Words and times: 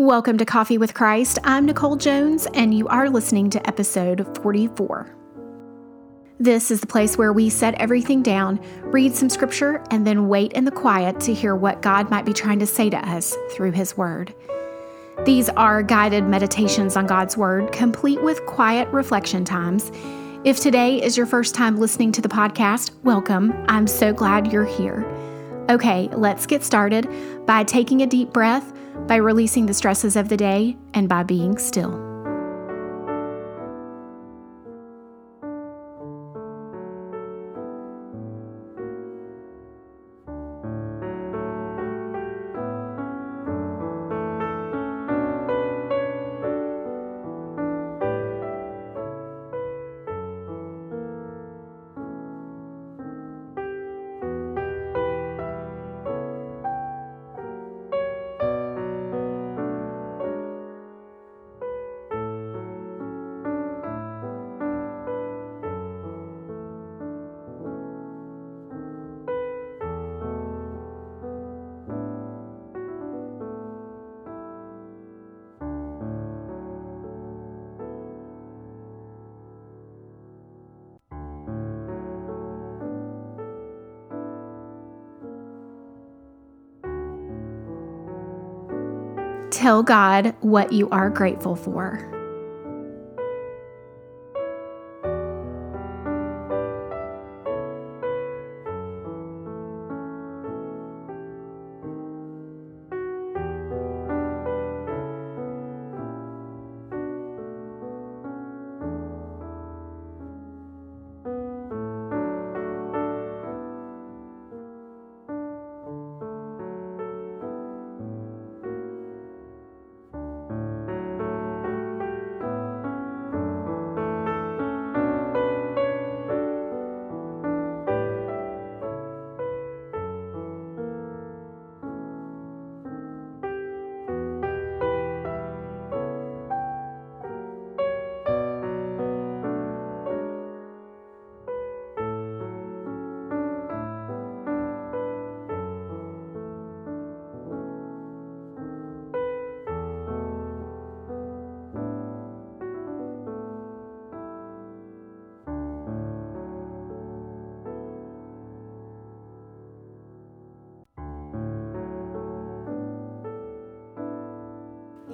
Welcome 0.00 0.38
to 0.38 0.46
Coffee 0.46 0.78
with 0.78 0.94
Christ. 0.94 1.38
I'm 1.44 1.66
Nicole 1.66 1.96
Jones, 1.96 2.48
and 2.54 2.72
you 2.72 2.88
are 2.88 3.10
listening 3.10 3.50
to 3.50 3.66
episode 3.68 4.26
44. 4.42 5.14
This 6.38 6.70
is 6.70 6.80
the 6.80 6.86
place 6.86 7.18
where 7.18 7.34
we 7.34 7.50
set 7.50 7.74
everything 7.74 8.22
down, 8.22 8.60
read 8.84 9.14
some 9.14 9.28
scripture, 9.28 9.84
and 9.90 10.06
then 10.06 10.28
wait 10.28 10.54
in 10.54 10.64
the 10.64 10.70
quiet 10.70 11.20
to 11.20 11.34
hear 11.34 11.54
what 11.54 11.82
God 11.82 12.08
might 12.08 12.24
be 12.24 12.32
trying 12.32 12.60
to 12.60 12.66
say 12.66 12.88
to 12.88 12.96
us 13.10 13.36
through 13.50 13.72
His 13.72 13.94
Word. 13.94 14.34
These 15.26 15.50
are 15.50 15.82
guided 15.82 16.24
meditations 16.24 16.96
on 16.96 17.06
God's 17.06 17.36
Word, 17.36 17.70
complete 17.70 18.22
with 18.22 18.46
quiet 18.46 18.88
reflection 18.88 19.44
times. 19.44 19.92
If 20.44 20.60
today 20.60 21.02
is 21.02 21.18
your 21.18 21.26
first 21.26 21.54
time 21.54 21.76
listening 21.76 22.12
to 22.12 22.22
the 22.22 22.28
podcast, 22.30 22.92
welcome. 23.02 23.52
I'm 23.68 23.86
so 23.86 24.14
glad 24.14 24.50
you're 24.50 24.64
here. 24.64 25.04
Okay, 25.68 26.08
let's 26.14 26.46
get 26.46 26.64
started 26.64 27.06
by 27.44 27.64
taking 27.64 28.00
a 28.00 28.06
deep 28.06 28.32
breath 28.32 28.72
by 29.06 29.16
releasing 29.16 29.66
the 29.66 29.74
stresses 29.74 30.16
of 30.16 30.28
the 30.28 30.36
day 30.36 30.76
and 30.94 31.08
by 31.08 31.22
being 31.22 31.58
still. 31.58 32.09
Tell 89.50 89.82
God 89.82 90.34
what 90.40 90.72
you 90.72 90.88
are 90.90 91.10
grateful 91.10 91.56
for. 91.56 92.19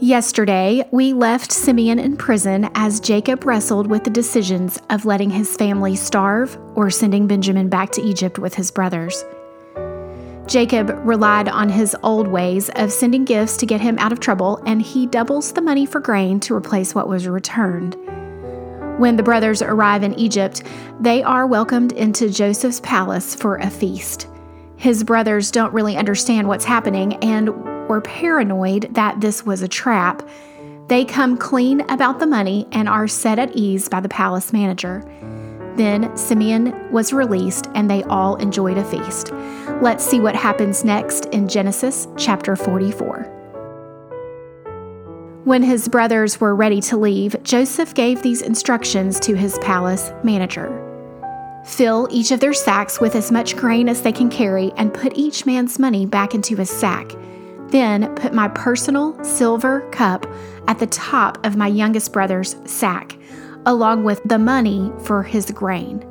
Yesterday, 0.06 0.88
we 0.92 1.12
left 1.12 1.50
Simeon 1.50 1.98
in 1.98 2.16
prison 2.16 2.70
as 2.76 3.00
Jacob 3.00 3.44
wrestled 3.44 3.88
with 3.88 4.04
the 4.04 4.10
decisions 4.10 4.78
of 4.88 5.04
letting 5.04 5.30
his 5.30 5.56
family 5.56 5.96
starve 5.96 6.56
or 6.76 6.90
sending 6.90 7.26
Benjamin 7.26 7.68
back 7.68 7.90
to 7.90 8.02
Egypt 8.02 8.38
with 8.38 8.54
his 8.54 8.70
brothers. 8.70 9.24
Jacob 10.46 10.92
relied 11.02 11.48
on 11.48 11.68
his 11.68 11.96
old 12.04 12.28
ways 12.28 12.70
of 12.76 12.92
sending 12.92 13.24
gifts 13.24 13.56
to 13.56 13.66
get 13.66 13.80
him 13.80 13.98
out 13.98 14.12
of 14.12 14.20
trouble, 14.20 14.62
and 14.64 14.80
he 14.80 15.08
doubles 15.08 15.50
the 15.50 15.60
money 15.60 15.84
for 15.84 15.98
grain 15.98 16.38
to 16.38 16.54
replace 16.54 16.94
what 16.94 17.08
was 17.08 17.26
returned. 17.26 17.96
When 19.00 19.16
the 19.16 19.24
brothers 19.24 19.60
arrive 19.60 20.04
in 20.04 20.14
Egypt, 20.14 20.62
they 21.00 21.24
are 21.24 21.48
welcomed 21.48 21.90
into 21.90 22.30
Joseph's 22.30 22.78
palace 22.78 23.34
for 23.34 23.56
a 23.56 23.68
feast. 23.68 24.28
His 24.76 25.02
brothers 25.02 25.50
don't 25.50 25.74
really 25.74 25.96
understand 25.96 26.46
what's 26.46 26.64
happening 26.64 27.14
and 27.24 27.75
were 27.88 28.00
paranoid 28.00 28.94
that 28.94 29.20
this 29.20 29.44
was 29.44 29.62
a 29.62 29.68
trap. 29.68 30.26
They 30.88 31.04
come 31.04 31.36
clean 31.36 31.80
about 31.90 32.18
the 32.18 32.26
money 32.26 32.66
and 32.72 32.88
are 32.88 33.08
set 33.08 33.38
at 33.38 33.54
ease 33.56 33.88
by 33.88 34.00
the 34.00 34.08
palace 34.08 34.52
manager. 34.52 35.04
Then 35.76 36.16
Simeon 36.16 36.90
was 36.90 37.12
released 37.12 37.68
and 37.74 37.90
they 37.90 38.02
all 38.04 38.36
enjoyed 38.36 38.78
a 38.78 38.84
feast. 38.84 39.32
Let's 39.82 40.04
see 40.04 40.20
what 40.20 40.34
happens 40.34 40.84
next 40.84 41.26
in 41.26 41.48
Genesis 41.48 42.08
chapter 42.16 42.56
44. 42.56 43.32
When 45.44 45.62
his 45.62 45.86
brothers 45.86 46.40
were 46.40 46.56
ready 46.56 46.80
to 46.82 46.96
leave, 46.96 47.40
Joseph 47.42 47.94
gave 47.94 48.22
these 48.22 48.42
instructions 48.42 49.20
to 49.20 49.34
his 49.34 49.58
palace 49.58 50.12
manager 50.24 50.82
Fill 51.66 52.06
each 52.12 52.30
of 52.30 52.38
their 52.38 52.54
sacks 52.54 53.00
with 53.00 53.16
as 53.16 53.32
much 53.32 53.56
grain 53.56 53.88
as 53.88 54.00
they 54.00 54.12
can 54.12 54.30
carry 54.30 54.72
and 54.76 54.94
put 54.94 55.16
each 55.16 55.44
man's 55.46 55.80
money 55.80 56.06
back 56.06 56.32
into 56.32 56.54
his 56.54 56.70
sack. 56.70 57.10
Then 57.68 58.14
put 58.14 58.32
my 58.32 58.48
personal 58.48 59.22
silver 59.24 59.80
cup 59.90 60.26
at 60.68 60.78
the 60.78 60.86
top 60.86 61.44
of 61.44 61.56
my 61.56 61.66
youngest 61.66 62.12
brother's 62.12 62.56
sack, 62.64 63.16
along 63.66 64.04
with 64.04 64.22
the 64.24 64.38
money 64.38 64.92
for 65.00 65.22
his 65.22 65.50
grain. 65.50 66.04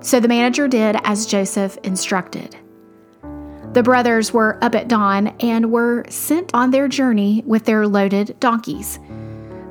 So 0.00 0.20
the 0.20 0.28
manager 0.28 0.68
did 0.68 0.96
as 1.04 1.26
Joseph 1.26 1.76
instructed. 1.82 2.56
The 3.72 3.82
brothers 3.82 4.32
were 4.32 4.58
up 4.62 4.74
at 4.74 4.88
dawn 4.88 5.28
and 5.40 5.70
were 5.70 6.04
sent 6.08 6.52
on 6.54 6.70
their 6.70 6.88
journey 6.88 7.42
with 7.46 7.64
their 7.66 7.86
loaded 7.86 8.36
donkeys. 8.40 8.98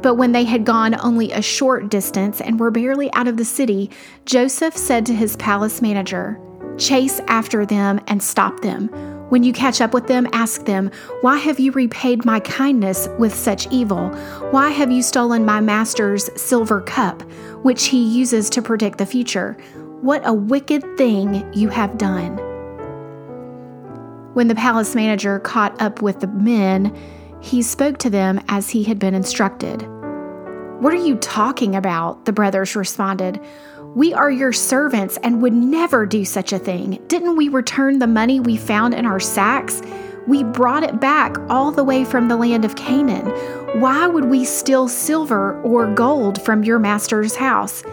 But 0.01 0.16
when 0.16 0.31
they 0.31 0.45
had 0.45 0.63
gone 0.63 0.95
only 1.01 1.31
a 1.31 1.41
short 1.41 1.89
distance 1.89 2.39
and 2.39 2.59
were 2.59 2.71
barely 2.71 3.11
out 3.13 3.27
of 3.27 3.35
the 3.35 3.43
city, 3.43 3.89
Joseph 4.25 4.77
said 4.77 5.05
to 5.07 5.16
his 5.16 5.35
palace 5.35 5.81
manager, 5.81 6.39
Chase 6.77 7.19
after 7.27 7.66
them 7.66 7.99
and 8.07 8.23
stop 8.23 8.61
them 8.61 9.19
when 9.29 9.44
you 9.44 9.53
catch 9.53 9.79
up 9.79 9.94
with 9.94 10.07
them, 10.07 10.28
ask 10.34 10.66
them, 10.66 10.91
Why 11.22 11.38
have 11.38 11.59
you 11.59 11.72
repaid 11.72 12.25
my 12.25 12.40
kindness 12.40 13.07
with 13.17 13.34
such 13.34 13.67
evil? 13.72 14.09
Why 14.52 14.70
have 14.70 14.91
you 14.91 15.02
stolen 15.02 15.46
my 15.46 15.61
master's 15.61 16.29
silver 16.40 16.81
cup, 16.81 17.22
which 17.64 17.85
he 17.85 18.03
uses 18.03 18.49
to 18.52 18.61
predict 18.61 18.97
the 18.97 19.05
future? 19.05 19.53
What 20.02 20.22
a 20.26 20.34
wicked 20.34 20.84
thing 20.97 21.47
you 21.53 21.70
have 21.70 21.97
done. 21.97 22.37
When 24.34 24.47
the 24.47 24.55
palace 24.55 24.96
manager 24.96 25.40
caught 25.40 25.79
up 25.81 26.02
with 26.02 26.22
the 26.22 26.28
men, 26.28 26.96
he 27.41 27.61
spoke 27.61 27.97
to 27.99 28.09
them 28.09 28.40
as 28.47 28.70
he 28.70 28.84
had 28.84 28.99
been 28.99 29.14
instructed. 29.14 29.81
What 30.79 30.93
are 30.93 31.05
you 31.05 31.17
talking 31.17 31.76
about? 31.76 32.26
The 32.26 32.31
brothers 32.31 32.76
responded. 32.76 33.40
We 33.96 34.14
are 34.14 34.30
your 34.30 34.53
servants 34.53 35.18
and 35.24 35.41
would 35.41 35.53
never 35.53 36.06
do 36.06 36.24
such 36.24 36.53
a 36.53 36.59
thing. 36.59 37.03
Didn't 37.08 37.36
we 37.36 37.50
return 37.50 37.97
the 37.97 38.06
money 38.06 38.40
we 38.40 38.56
found 38.56 38.94
in 38.94 39.06
our 39.06 39.20
sacks? 39.20 39.82
We 40.28 40.44
brought 40.44 40.84
it 40.84 41.00
back 41.00 41.38
all 41.50 41.72
the 41.72 41.84
way 41.84 42.06
from 42.06 42.28
the 42.28 42.38
land 42.38 42.66
of 42.66 42.76
Canaan. 42.76 43.26
Why 43.82 44.06
would 44.06 44.26
we 44.26 44.46
steal 44.46 44.88
silver 44.88 45.59
or 45.64 45.91
gold 45.91 46.40
from 46.40 46.64
your 46.64 46.78
master's 46.78 47.36
house? 47.36 47.84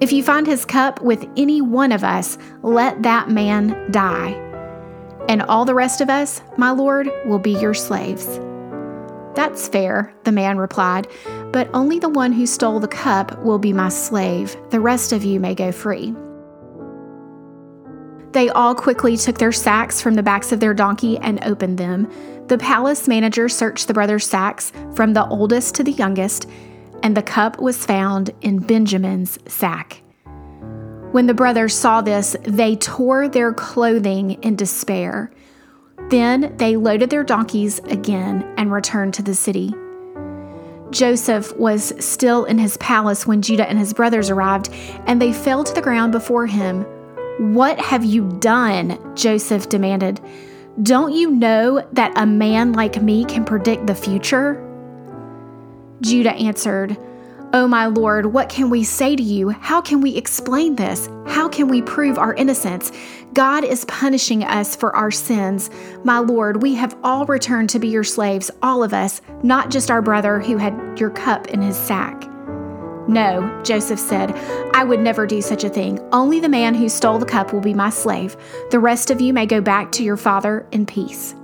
If 0.00 0.12
you 0.12 0.22
find 0.22 0.46
his 0.46 0.64
cup 0.64 1.02
with 1.02 1.26
any 1.36 1.60
one 1.60 1.90
of 1.90 2.04
us, 2.04 2.38
let 2.62 3.02
that 3.02 3.28
man 3.28 3.90
die. 3.90 4.30
And 5.28 5.42
all 5.42 5.64
the 5.64 5.74
rest 5.74 6.00
of 6.00 6.08
us, 6.08 6.40
my 6.56 6.70
Lord, 6.70 7.10
will 7.24 7.40
be 7.40 7.58
your 7.58 7.74
slaves. 7.74 8.38
That's 9.34 9.66
fair, 9.68 10.14
the 10.22 10.32
man 10.32 10.56
replied, 10.56 11.08
but 11.56 11.70
only 11.72 11.98
the 11.98 12.10
one 12.10 12.32
who 12.32 12.44
stole 12.44 12.78
the 12.78 12.86
cup 12.86 13.42
will 13.42 13.58
be 13.58 13.72
my 13.72 13.88
slave. 13.88 14.54
The 14.68 14.78
rest 14.78 15.14
of 15.14 15.24
you 15.24 15.40
may 15.40 15.54
go 15.54 15.72
free. 15.72 16.14
They 18.32 18.50
all 18.50 18.74
quickly 18.74 19.16
took 19.16 19.38
their 19.38 19.52
sacks 19.52 19.98
from 19.98 20.16
the 20.16 20.22
backs 20.22 20.52
of 20.52 20.60
their 20.60 20.74
donkey 20.74 21.16
and 21.16 21.42
opened 21.42 21.78
them. 21.78 22.12
The 22.48 22.58
palace 22.58 23.08
manager 23.08 23.48
searched 23.48 23.88
the 23.88 23.94
brothers' 23.94 24.26
sacks 24.26 24.70
from 24.94 25.14
the 25.14 25.26
oldest 25.28 25.74
to 25.76 25.82
the 25.82 25.92
youngest, 25.92 26.46
and 27.02 27.16
the 27.16 27.22
cup 27.22 27.58
was 27.58 27.86
found 27.86 28.32
in 28.42 28.58
Benjamin's 28.58 29.38
sack. 29.50 30.02
When 31.12 31.26
the 31.26 31.32
brothers 31.32 31.74
saw 31.74 32.02
this, 32.02 32.36
they 32.42 32.76
tore 32.76 33.30
their 33.30 33.54
clothing 33.54 34.32
in 34.42 34.56
despair. 34.56 35.32
Then 36.10 36.54
they 36.58 36.76
loaded 36.76 37.08
their 37.08 37.24
donkeys 37.24 37.78
again 37.78 38.46
and 38.58 38.70
returned 38.70 39.14
to 39.14 39.22
the 39.22 39.34
city. 39.34 39.72
Joseph 40.96 41.54
was 41.58 41.92
still 42.02 42.46
in 42.46 42.56
his 42.56 42.78
palace 42.78 43.26
when 43.26 43.42
Judah 43.42 43.68
and 43.68 43.78
his 43.78 43.92
brothers 43.92 44.30
arrived, 44.30 44.70
and 45.06 45.20
they 45.20 45.30
fell 45.30 45.62
to 45.62 45.74
the 45.74 45.82
ground 45.82 46.10
before 46.10 46.46
him. 46.46 46.84
What 47.52 47.78
have 47.78 48.02
you 48.02 48.26
done? 48.40 48.98
Joseph 49.14 49.68
demanded. 49.68 50.22
Don't 50.82 51.12
you 51.12 51.32
know 51.32 51.86
that 51.92 52.14
a 52.16 52.24
man 52.24 52.72
like 52.72 53.02
me 53.02 53.26
can 53.26 53.44
predict 53.44 53.86
the 53.86 53.94
future? 53.94 54.62
Judah 56.00 56.32
answered, 56.32 56.96
Oh, 57.52 57.68
my 57.68 57.86
Lord, 57.86 58.26
what 58.26 58.48
can 58.48 58.70
we 58.70 58.82
say 58.82 59.14
to 59.14 59.22
you? 59.22 59.50
How 59.50 59.80
can 59.80 60.00
we 60.00 60.16
explain 60.16 60.76
this? 60.76 61.08
How 61.26 61.48
can 61.48 61.68
we 61.68 61.80
prove 61.80 62.18
our 62.18 62.34
innocence? 62.34 62.90
God 63.34 63.64
is 63.64 63.84
punishing 63.84 64.42
us 64.42 64.74
for 64.74 64.94
our 64.96 65.10
sins. 65.10 65.70
My 66.04 66.18
Lord, 66.18 66.60
we 66.60 66.74
have 66.74 66.96
all 67.04 67.24
returned 67.24 67.70
to 67.70 67.78
be 67.78 67.88
your 67.88 68.04
slaves, 68.04 68.50
all 68.62 68.82
of 68.82 68.92
us, 68.92 69.20
not 69.42 69.70
just 69.70 69.90
our 69.90 70.02
brother 70.02 70.40
who 70.40 70.56
had 70.56 70.98
your 70.98 71.10
cup 71.10 71.46
in 71.48 71.62
his 71.62 71.76
sack. 71.76 72.28
No, 73.08 73.62
Joseph 73.62 74.00
said, 74.00 74.32
I 74.74 74.82
would 74.82 75.00
never 75.00 75.26
do 75.26 75.40
such 75.40 75.62
a 75.62 75.68
thing. 75.68 76.00
Only 76.10 76.40
the 76.40 76.48
man 76.48 76.74
who 76.74 76.88
stole 76.88 77.18
the 77.18 77.26
cup 77.26 77.52
will 77.52 77.60
be 77.60 77.74
my 77.74 77.90
slave. 77.90 78.36
The 78.70 78.80
rest 78.80 79.10
of 79.10 79.20
you 79.20 79.32
may 79.32 79.46
go 79.46 79.60
back 79.60 79.92
to 79.92 80.02
your 80.02 80.16
father 80.16 80.66
in 80.72 80.84
peace. 80.84 81.34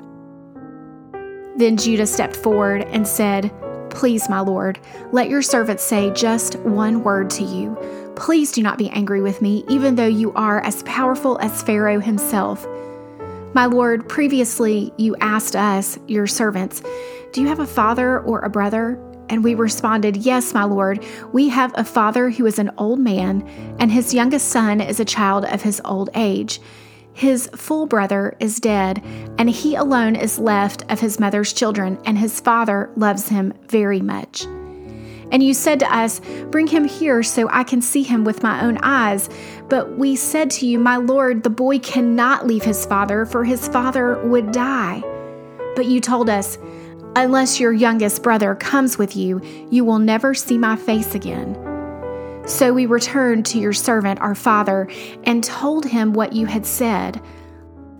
Then 1.56 1.76
Judah 1.76 2.06
stepped 2.06 2.34
forward 2.34 2.82
and 2.88 3.06
said, 3.06 3.52
Please, 3.92 4.28
my 4.28 4.40
Lord, 4.40 4.80
let 5.12 5.28
your 5.28 5.42
servant 5.42 5.78
say 5.78 6.10
just 6.12 6.56
one 6.60 7.04
word 7.04 7.30
to 7.30 7.44
you. 7.44 7.76
Please 8.16 8.50
do 8.50 8.62
not 8.62 8.78
be 8.78 8.90
angry 8.90 9.22
with 9.22 9.40
me, 9.40 9.64
even 9.68 9.94
though 9.94 10.06
you 10.06 10.32
are 10.32 10.60
as 10.60 10.82
powerful 10.82 11.38
as 11.40 11.62
Pharaoh 11.62 12.00
himself. 12.00 12.66
My 13.54 13.66
Lord, 13.66 14.08
previously 14.08 14.92
you 14.96 15.14
asked 15.20 15.54
us, 15.54 15.98
your 16.08 16.26
servants, 16.26 16.82
Do 17.32 17.42
you 17.42 17.48
have 17.48 17.60
a 17.60 17.66
father 17.66 18.20
or 18.20 18.40
a 18.40 18.50
brother? 18.50 18.98
And 19.28 19.44
we 19.44 19.54
responded, 19.54 20.16
Yes, 20.16 20.52
my 20.54 20.64
Lord. 20.64 21.04
We 21.32 21.48
have 21.50 21.72
a 21.74 21.84
father 21.84 22.30
who 22.30 22.46
is 22.46 22.58
an 22.58 22.70
old 22.78 22.98
man, 22.98 23.46
and 23.78 23.92
his 23.92 24.14
youngest 24.14 24.48
son 24.48 24.80
is 24.80 25.00
a 25.00 25.04
child 25.04 25.44
of 25.44 25.62
his 25.62 25.80
old 25.84 26.10
age. 26.14 26.60
His 27.14 27.48
full 27.54 27.86
brother 27.86 28.36
is 28.40 28.58
dead, 28.58 29.02
and 29.38 29.48
he 29.48 29.74
alone 29.74 30.16
is 30.16 30.38
left 30.38 30.90
of 30.90 31.00
his 31.00 31.20
mother's 31.20 31.52
children, 31.52 31.98
and 32.04 32.16
his 32.18 32.40
father 32.40 32.90
loves 32.96 33.28
him 33.28 33.52
very 33.68 34.00
much. 34.00 34.46
And 35.32 35.42
you 35.42 35.54
said 35.54 35.80
to 35.80 35.94
us, 35.94 36.20
Bring 36.50 36.66
him 36.66 36.84
here 36.84 37.22
so 37.22 37.48
I 37.50 37.64
can 37.64 37.80
see 37.80 38.02
him 38.02 38.24
with 38.24 38.42
my 38.42 38.62
own 38.62 38.78
eyes. 38.82 39.30
But 39.68 39.96
we 39.96 40.14
said 40.14 40.50
to 40.52 40.66
you, 40.66 40.78
My 40.78 40.96
Lord, 40.96 41.42
the 41.42 41.50
boy 41.50 41.78
cannot 41.78 42.46
leave 42.46 42.62
his 42.62 42.84
father, 42.84 43.24
for 43.24 43.42
his 43.42 43.66
father 43.68 44.22
would 44.26 44.52
die. 44.52 45.02
But 45.74 45.86
you 45.86 46.00
told 46.00 46.28
us, 46.28 46.58
Unless 47.16 47.60
your 47.60 47.72
youngest 47.72 48.22
brother 48.22 48.54
comes 48.54 48.98
with 48.98 49.16
you, 49.16 49.40
you 49.70 49.84
will 49.84 49.98
never 49.98 50.34
see 50.34 50.58
my 50.58 50.76
face 50.76 51.14
again. 51.14 51.61
So 52.46 52.72
we 52.72 52.86
returned 52.86 53.46
to 53.46 53.58
your 53.58 53.72
servant, 53.72 54.20
our 54.20 54.34
father, 54.34 54.88
and 55.24 55.44
told 55.44 55.84
him 55.84 56.12
what 56.12 56.32
you 56.32 56.46
had 56.46 56.66
said. 56.66 57.22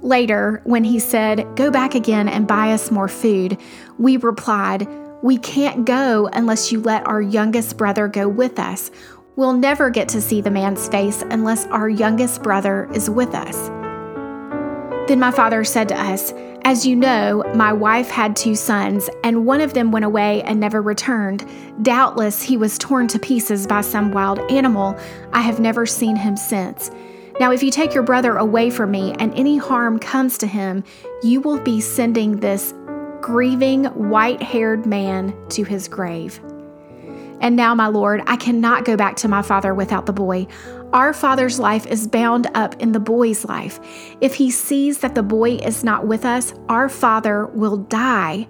Later, 0.01 0.61
when 0.65 0.83
he 0.83 0.99
said, 0.99 1.47
Go 1.55 1.71
back 1.71 1.95
again 1.95 2.29
and 2.29 2.47
buy 2.47 2.73
us 2.73 2.91
more 2.91 3.09
food, 3.09 3.57
we 3.99 4.17
replied, 4.17 4.89
We 5.23 5.39
can't 5.39 5.85
go 5.85 6.29
unless 6.33 6.73
you 6.73 6.81
let 6.81 7.07
our 7.07 7.23
youngest 7.23 7.77
brother 7.77 8.09
go 8.09 8.29
with 8.29 8.59
us. 8.59 8.91
We'll 9.37 9.55
never 9.55 9.91
get 9.91 10.09
to 10.11 10.21
see 10.21 10.41
the 10.41 10.51
man's 10.51 10.89
face 10.89 11.23
unless 11.31 11.67
our 11.67 11.89
youngest 11.89 12.43
brother 12.43 12.91
is 12.93 13.09
with 13.09 13.35
us. 13.35 13.82
Then 15.13 15.21
my 15.21 15.31
father 15.31 15.63
said 15.63 15.91
to 15.91 16.01
us, 16.01 16.33
As 16.65 16.87
you 16.87 16.97
know, 16.97 17.45
my 17.55 17.71
wife 17.71 18.09
had 18.09 18.35
two 18.35 18.55
sons, 18.55 19.11
and 19.23 19.45
one 19.45 19.61
of 19.61 19.75
them 19.75 19.93
went 19.93 20.07
away 20.07 20.41
and 20.45 20.59
never 20.59 20.81
returned. 20.81 21.47
Doubtless 21.83 22.41
he 22.41 22.57
was 22.57 22.79
torn 22.79 23.09
to 23.09 23.19
pieces 23.19 23.67
by 23.67 23.83
some 23.83 24.13
wild 24.13 24.39
animal. 24.51 24.99
I 25.35 25.43
have 25.43 25.61
never 25.61 25.85
seen 25.85 26.17
him 26.17 26.35
since. 26.35 26.91
Now, 27.39 27.53
if 27.53 27.63
you 27.63 27.71
take 27.71 27.93
your 27.93 28.05
brother 28.05 28.39
away 28.39 28.71
from 28.71 28.91
me 28.91 29.13
and 29.19 29.35
any 29.35 29.59
harm 29.59 29.99
comes 29.99 30.39
to 30.39 30.47
him, 30.47 30.83
you 31.23 31.43
will 31.43 31.59
be 31.59 31.83
sending 31.83 32.41
this 32.41 32.73
grieving, 33.21 33.85
white 33.85 34.41
haired 34.41 34.87
man 34.87 35.37
to 35.51 35.63
his 35.63 35.89
grave. 35.89 36.41
And 37.43 37.55
now, 37.55 37.75
my 37.75 37.89
Lord, 37.89 38.23
I 38.27 38.37
cannot 38.37 38.87
go 38.87 38.97
back 38.97 39.17
to 39.17 39.29
my 39.29 39.43
father 39.43 39.75
without 39.75 40.07
the 40.07 40.15
boy. 40.15 40.47
Our 40.93 41.15
father's 41.15 41.59
life 41.59 41.87
is 41.87 42.07
bound 42.07 42.49
up 42.53 42.81
in 42.83 42.93
the 42.93 43.01
boy's 43.01 43.47
life. 43.47 43.81
If 44.21 44.35
he 44.35 44.51
sees 44.51 44.99
that 44.99 45.15
the 45.15 45.23
boy 45.23 45.53
is 45.53 45.83
not 45.83 46.07
with 46.07 46.27
us, 46.27 46.53
our 46.69 46.91
father 46.91 47.47
will 47.47 47.79
die. 47.79 48.47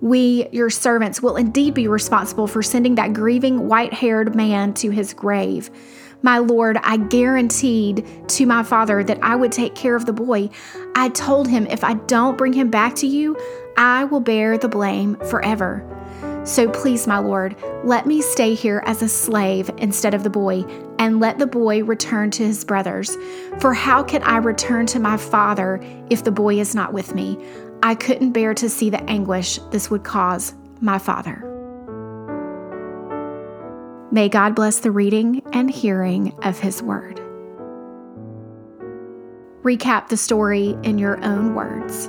We, 0.00 0.48
your 0.52 0.70
servants, 0.70 1.20
will 1.20 1.34
indeed 1.34 1.74
be 1.74 1.88
responsible 1.88 2.46
for 2.46 2.62
sending 2.62 2.94
that 2.96 3.14
grieving, 3.14 3.66
white 3.66 3.92
haired 3.92 4.36
man 4.36 4.74
to 4.74 4.90
his 4.90 5.12
grave. 5.12 5.70
My 6.22 6.38
Lord, 6.38 6.78
I 6.84 6.98
guaranteed 6.98 8.06
to 8.28 8.46
my 8.46 8.62
father 8.62 9.02
that 9.02 9.18
I 9.22 9.34
would 9.34 9.50
take 9.50 9.74
care 9.74 9.96
of 9.96 10.06
the 10.06 10.12
boy. 10.12 10.50
I 10.94 11.08
told 11.08 11.48
him 11.48 11.66
if 11.66 11.82
I 11.82 11.94
don't 11.94 12.38
bring 12.38 12.52
him 12.52 12.70
back 12.70 12.94
to 12.96 13.08
you, 13.08 13.36
I 13.76 14.04
will 14.04 14.20
bear 14.20 14.56
the 14.56 14.68
blame 14.68 15.16
forever. 15.16 15.84
So 16.46 16.70
please, 16.70 17.08
my 17.08 17.18
Lord, 17.18 17.56
let 17.82 18.06
me 18.06 18.22
stay 18.22 18.54
here 18.54 18.80
as 18.86 19.02
a 19.02 19.08
slave 19.08 19.68
instead 19.78 20.14
of 20.14 20.22
the 20.22 20.30
boy, 20.30 20.62
and 20.96 21.18
let 21.18 21.40
the 21.40 21.46
boy 21.46 21.82
return 21.82 22.30
to 22.30 22.46
his 22.46 22.64
brothers. 22.64 23.16
For 23.58 23.74
how 23.74 24.04
can 24.04 24.22
I 24.22 24.36
return 24.36 24.86
to 24.86 25.00
my 25.00 25.16
father 25.16 25.80
if 26.08 26.22
the 26.22 26.30
boy 26.30 26.60
is 26.60 26.72
not 26.72 26.92
with 26.92 27.16
me? 27.16 27.36
I 27.82 27.96
couldn't 27.96 28.30
bear 28.30 28.54
to 28.54 28.68
see 28.68 28.90
the 28.90 29.02
anguish 29.10 29.58
this 29.72 29.90
would 29.90 30.04
cause 30.04 30.54
my 30.80 30.98
father. 30.98 31.42
May 34.12 34.28
God 34.28 34.54
bless 34.54 34.78
the 34.78 34.92
reading 34.92 35.42
and 35.52 35.68
hearing 35.68 36.32
of 36.44 36.60
his 36.60 36.80
word. 36.80 37.20
Recap 39.62 40.08
the 40.08 40.16
story 40.16 40.76
in 40.84 40.96
your 40.96 41.22
own 41.24 41.56
words. 41.56 42.08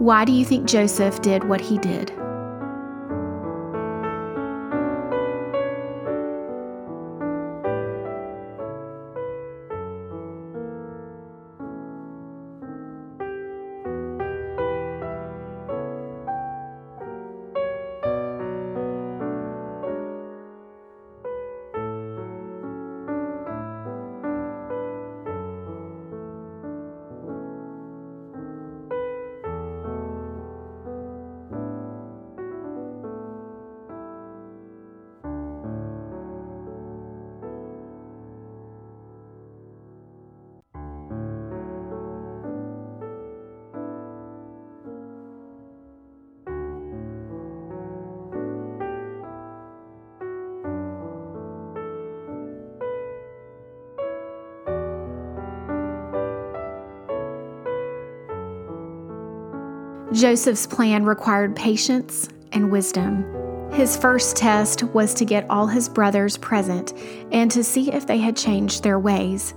Why 0.00 0.24
do 0.24 0.32
you 0.32 0.46
think 0.46 0.66
Joseph 0.66 1.20
did 1.20 1.44
what 1.44 1.60
he 1.60 1.76
did? 1.76 2.10
Joseph's 60.20 60.66
plan 60.66 61.06
required 61.06 61.56
patience 61.56 62.28
and 62.52 62.70
wisdom. 62.70 63.24
His 63.72 63.96
first 63.96 64.36
test 64.36 64.82
was 64.82 65.14
to 65.14 65.24
get 65.24 65.48
all 65.48 65.66
his 65.66 65.88
brothers 65.88 66.36
present 66.36 66.92
and 67.32 67.50
to 67.50 67.64
see 67.64 67.90
if 67.90 68.06
they 68.06 68.18
had 68.18 68.36
changed 68.36 68.82
their 68.82 68.98
ways. 68.98 69.54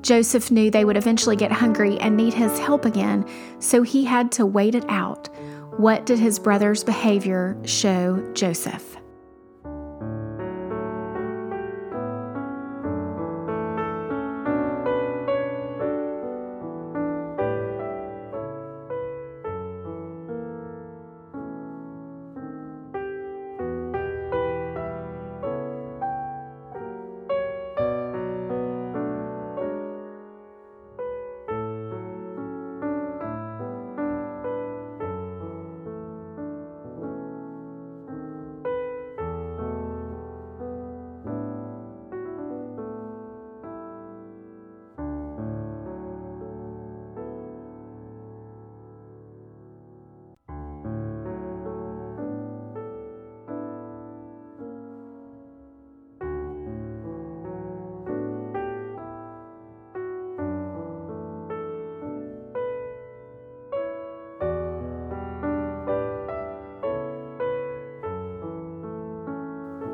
Joseph 0.00 0.50
knew 0.50 0.70
they 0.70 0.86
would 0.86 0.96
eventually 0.96 1.36
get 1.36 1.52
hungry 1.52 1.98
and 1.98 2.16
need 2.16 2.32
his 2.32 2.58
help 2.58 2.86
again, 2.86 3.28
so 3.58 3.82
he 3.82 4.02
had 4.02 4.32
to 4.32 4.46
wait 4.46 4.74
it 4.74 4.86
out. 4.88 5.28
What 5.76 6.06
did 6.06 6.18
his 6.18 6.38
brother's 6.38 6.82
behavior 6.82 7.58
show 7.66 8.32
Joseph? 8.32 8.96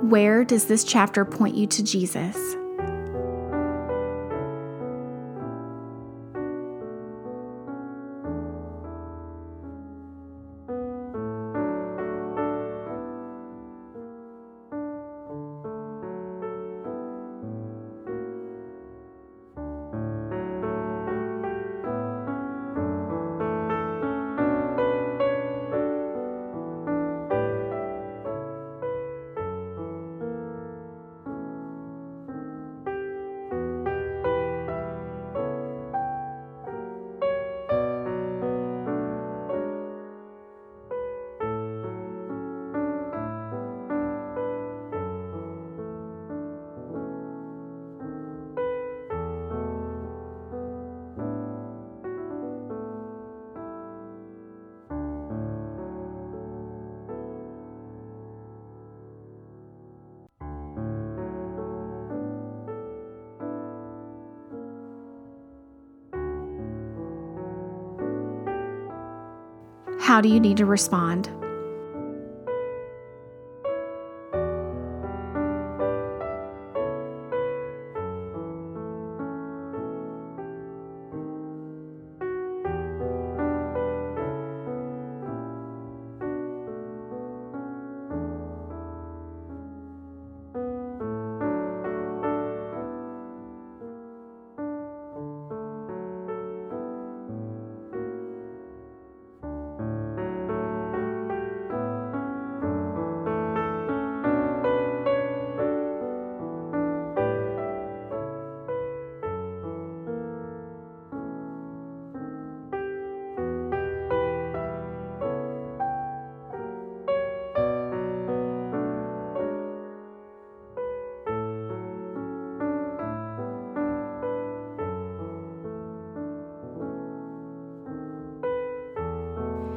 Where 0.04 0.44
does 0.44 0.66
this 0.66 0.84
chapter 0.84 1.25
point 1.25 1.54
you 1.54 1.66
to 1.68 1.82
Jesus? 1.82 2.37
How 70.14 70.21
do 70.21 70.28
you 70.28 70.38
need 70.38 70.59
to 70.59 70.64
respond? 70.64 71.28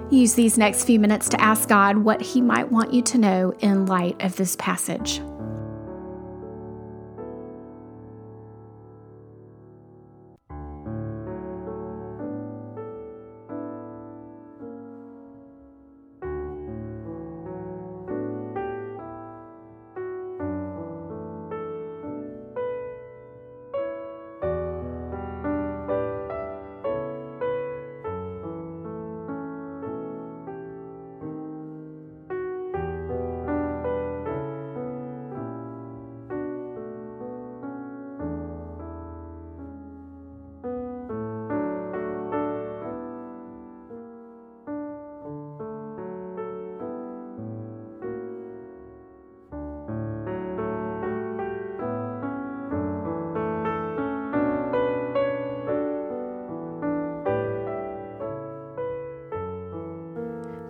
Use 0.09 0.35
these 0.35 0.57
next 0.57 0.85
few 0.85 0.99
minutes 0.99 1.27
to 1.29 1.41
ask 1.41 1.67
God 1.67 1.97
what 1.97 2.21
He 2.21 2.41
might 2.41 2.71
want 2.71 2.93
you 2.93 3.01
to 3.03 3.17
know 3.17 3.53
in 3.59 3.85
light 3.85 4.15
of 4.21 4.35
this 4.37 4.55
passage. 4.55 5.21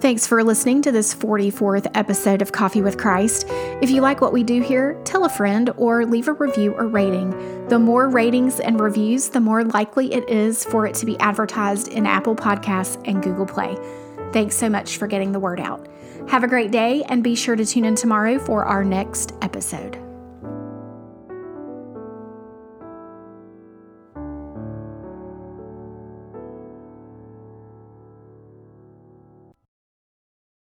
Thanks 0.07 0.25
for 0.25 0.41
listening 0.41 0.81
to 0.83 0.91
this 0.93 1.13
44th 1.13 1.91
episode 1.93 2.41
of 2.41 2.53
Coffee 2.53 2.81
with 2.81 2.97
Christ. 2.97 3.45
If 3.81 3.89
you 3.89 3.99
like 3.99 4.21
what 4.21 4.31
we 4.31 4.41
do 4.41 4.61
here, 4.61 4.97
tell 5.03 5.25
a 5.25 5.29
friend 5.29 5.69
or 5.75 6.05
leave 6.05 6.29
a 6.29 6.31
review 6.31 6.73
or 6.75 6.87
rating. 6.87 7.67
The 7.67 7.77
more 7.77 8.07
ratings 8.07 8.61
and 8.61 8.79
reviews, 8.79 9.27
the 9.27 9.41
more 9.41 9.65
likely 9.65 10.13
it 10.13 10.29
is 10.29 10.63
for 10.63 10.87
it 10.87 10.95
to 10.95 11.05
be 11.05 11.19
advertised 11.19 11.89
in 11.89 12.05
Apple 12.05 12.37
Podcasts 12.37 13.05
and 13.05 13.21
Google 13.21 13.45
Play. 13.45 13.77
Thanks 14.31 14.55
so 14.55 14.69
much 14.69 14.95
for 14.95 15.07
getting 15.07 15.33
the 15.33 15.41
word 15.41 15.59
out. 15.59 15.85
Have 16.29 16.45
a 16.45 16.47
great 16.47 16.71
day 16.71 17.03
and 17.09 17.21
be 17.21 17.35
sure 17.35 17.57
to 17.57 17.65
tune 17.65 17.83
in 17.83 17.95
tomorrow 17.95 18.39
for 18.39 18.63
our 18.63 18.85
next 18.85 19.33
episode. 19.41 20.06